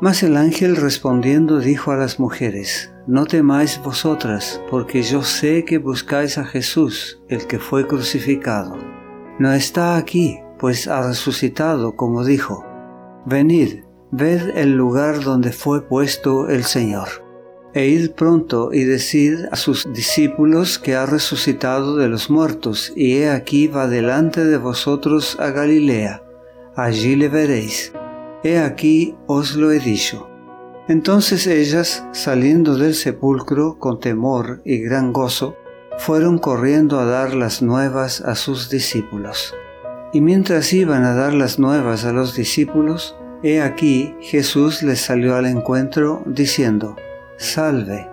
[0.00, 5.78] Mas el ángel respondiendo dijo a las mujeres, No temáis vosotras, porque yo sé que
[5.78, 8.76] buscáis a Jesús, el que fue crucificado.
[9.40, 12.64] No está aquí, pues ha resucitado, como dijo.
[13.26, 13.82] Venid,
[14.12, 17.08] ved el lugar donde fue puesto el Señor.
[17.74, 23.18] E id pronto y decid a sus discípulos que ha resucitado de los muertos, y
[23.18, 26.22] he aquí va delante de vosotros a Galilea.
[26.76, 27.92] Allí le veréis
[28.48, 30.26] He aquí os lo he dicho.
[30.88, 35.54] Entonces ellas, saliendo del sepulcro con temor y gran gozo,
[35.98, 39.54] fueron corriendo a dar las nuevas a sus discípulos.
[40.14, 45.36] Y mientras iban a dar las nuevas a los discípulos, he aquí Jesús les salió
[45.36, 46.96] al encuentro diciendo,
[47.36, 48.08] Salve.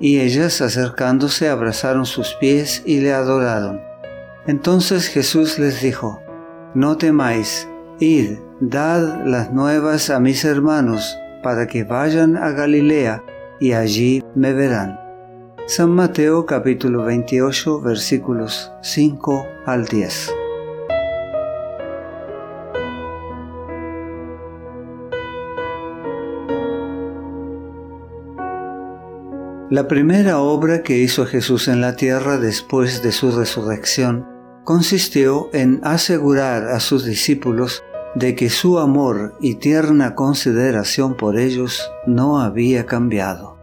[0.00, 3.80] Y ellas acercándose abrazaron sus pies y le adoraron.
[4.48, 6.20] Entonces Jesús les dijo,
[6.74, 7.68] No temáis,
[7.98, 13.22] id Dad las nuevas a mis hermanos para que vayan a Galilea
[13.60, 14.98] y allí me verán.
[15.66, 20.34] San Mateo capítulo 28 versículos 5 al 10.
[29.68, 34.35] La primera obra que hizo Jesús en la tierra después de su resurrección
[34.66, 37.84] consistió en asegurar a sus discípulos
[38.16, 43.58] de que su amor y tierna consideración por ellos no había cambiado.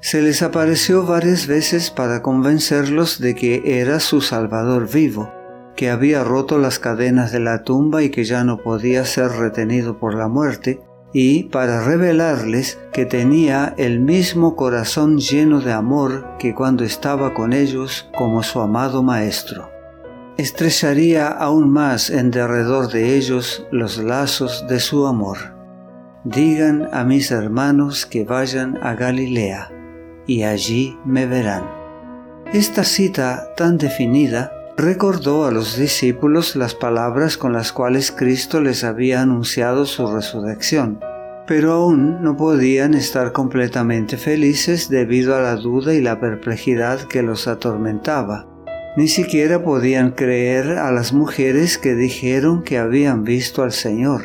[0.00, 5.32] Se les apareció varias veces para convencerlos de que era su Salvador vivo,
[5.76, 10.00] que había roto las cadenas de la tumba y que ya no podía ser retenido
[10.00, 10.80] por la muerte,
[11.12, 17.52] y para revelarles que tenía el mismo corazón lleno de amor que cuando estaba con
[17.52, 19.71] ellos como su amado Maestro
[20.42, 25.38] estrecharía aún más en derredor de ellos los lazos de su amor.
[26.24, 29.70] Digan a mis hermanos que vayan a Galilea,
[30.26, 31.64] y allí me verán.
[32.52, 38.84] Esta cita tan definida recordó a los discípulos las palabras con las cuales Cristo les
[38.84, 41.00] había anunciado su resurrección,
[41.46, 47.22] pero aún no podían estar completamente felices debido a la duda y la perplejidad que
[47.22, 48.51] los atormentaba
[48.94, 54.24] ni siquiera podían creer a las mujeres que dijeron que habían visto al Señor.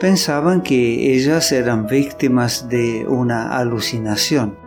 [0.00, 4.58] Pensaban que ellas eran víctimas de una alucinación.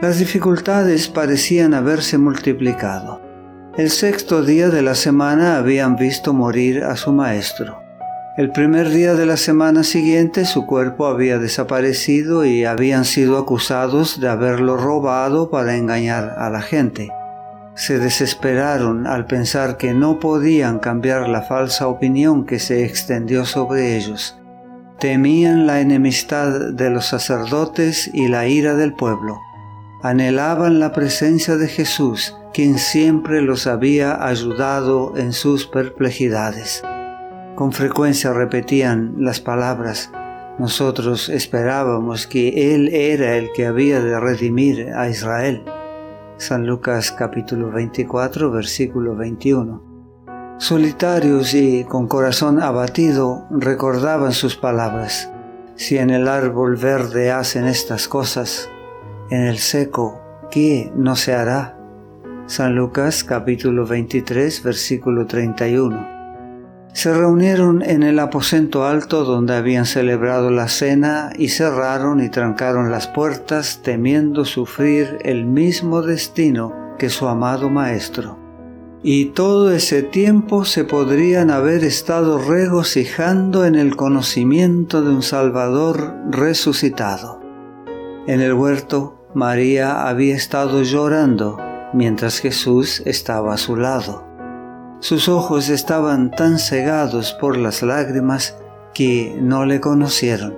[0.00, 3.20] Las dificultades parecían haberse multiplicado.
[3.76, 7.78] El sexto día de la semana habían visto morir a su maestro.
[8.38, 14.20] El primer día de la semana siguiente su cuerpo había desaparecido y habían sido acusados
[14.20, 17.10] de haberlo robado para engañar a la gente
[17.80, 23.96] se desesperaron al pensar que no podían cambiar la falsa opinión que se extendió sobre
[23.96, 24.38] ellos.
[24.98, 29.40] Temían la enemistad de los sacerdotes y la ira del pueblo.
[30.02, 36.82] Anhelaban la presencia de Jesús, quien siempre los había ayudado en sus perplejidades.
[37.54, 40.10] Con frecuencia repetían las palabras,
[40.58, 45.62] nosotros esperábamos que Él era el que había de redimir a Israel.
[46.40, 50.56] San Lucas capítulo 24 versículo 21.
[50.56, 55.30] Solitarios y con corazón abatido recordaban sus palabras.
[55.74, 58.70] Si en el árbol verde hacen estas cosas,
[59.28, 60.18] en el seco,
[60.50, 61.76] ¿qué no se hará?
[62.46, 66.19] San Lucas capítulo 23 versículo 31
[66.92, 72.90] se reunieron en el aposento alto donde habían celebrado la cena y cerraron y trancaron
[72.90, 78.38] las puertas temiendo sufrir el mismo destino que su amado Maestro.
[79.02, 86.14] Y todo ese tiempo se podrían haber estado regocijando en el conocimiento de un Salvador
[86.28, 87.40] resucitado.
[88.26, 91.58] En el huerto, María había estado llorando
[91.94, 94.29] mientras Jesús estaba a su lado.
[95.00, 98.58] Sus ojos estaban tan cegados por las lágrimas
[98.92, 100.54] que no le conocieron,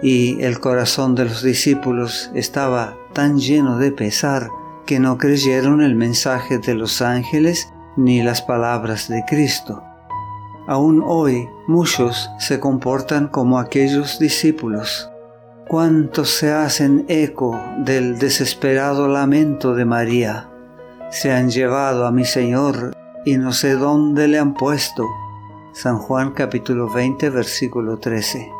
[0.00, 4.48] y el corazón de los discípulos estaba tan lleno de pesar
[4.86, 9.82] que no creyeron el mensaje de los ángeles ni las palabras de Cristo.
[10.68, 15.10] Aún hoy muchos se comportan como aquellos discípulos.
[15.66, 20.48] ¿Cuántos se hacen eco del desesperado lamento de María?
[21.10, 22.92] Se han llevado a mi Señor
[23.24, 25.06] y no sé dónde le han puesto.
[25.72, 28.50] San Juan capítulo 20 versículo 13.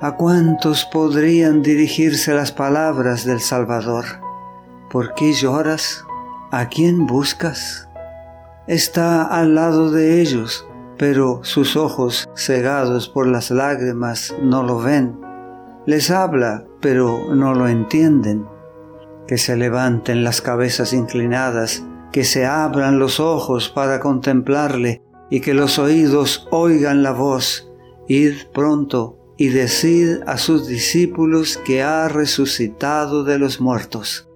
[0.00, 4.04] ¿A cuántos podrían dirigirse las palabras del Salvador?
[4.90, 6.04] ¿Por qué lloras?
[6.50, 7.88] ¿A quién buscas?
[8.66, 10.66] Está al lado de ellos,
[10.98, 15.18] pero sus ojos, cegados por las lágrimas, no lo ven.
[15.86, 18.46] Les habla, pero no lo entienden.
[19.26, 25.54] Que se levanten las cabezas inclinadas, que se abran los ojos para contemplarle y que
[25.54, 27.70] los oídos oigan la voz.
[28.08, 34.28] Id pronto y decid a sus discípulos que ha resucitado de los muertos.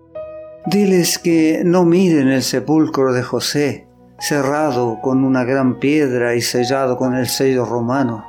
[0.67, 3.89] Diles que no miren el sepulcro de José,
[4.19, 8.27] cerrado con una gran piedra y sellado con el sello romano.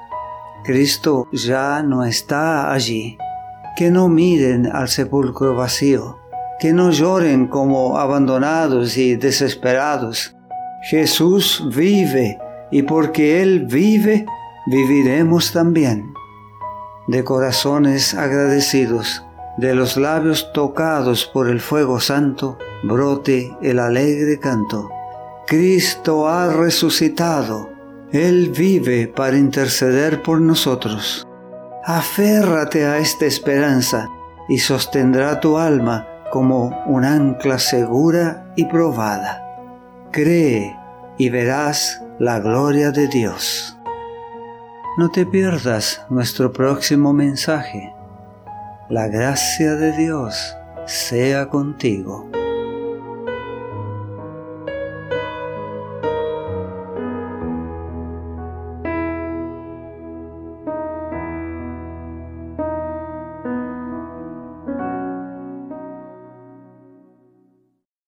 [0.64, 3.18] Cristo ya no está allí.
[3.76, 6.20] Que no miren al sepulcro vacío,
[6.62, 10.36] que no lloren como abandonados y desesperados.
[10.84, 12.38] Jesús vive
[12.70, 14.28] y porque Él vive,
[14.68, 16.14] viviremos también.
[17.08, 19.26] De corazones agradecidos,
[19.58, 24.88] de los labios tocados por el fuego santo, brote el alegre canto.
[25.48, 27.72] Cristo ha resucitado,
[28.12, 31.28] Él vive para interceder por nosotros.
[31.84, 34.08] Aférrate a esta esperanza
[34.48, 39.46] y sostendrá tu alma como un ancla segura y probada.
[40.12, 40.76] Cree
[41.18, 43.78] y verás la gloria de Dios.
[44.98, 47.94] No te pierdas nuestro próximo mensaje.
[48.90, 50.56] La gracia de Dios
[50.86, 52.30] sea contigo.